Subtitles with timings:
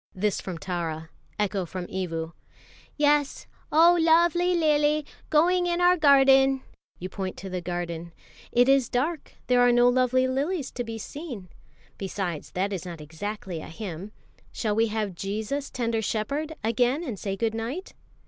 [0.25, 1.11] '"This from Tara.
[1.37, 2.33] Echo from Evu:
[2.97, 6.63] "Yes; 'Oh, luvvly lily g'oing in our garden!'"
[6.97, 8.11] You point out to the garden:
[8.51, 11.49] "It is dark, there are no lovely lilies to be seen;
[11.99, 14.11] besides, that is not exactly a hymn;
[14.51, 17.93] shall we have 'Jesus, tender Shepherd,' again, and say good night?"